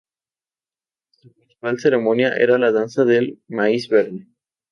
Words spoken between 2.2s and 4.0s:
era la danza del Maíz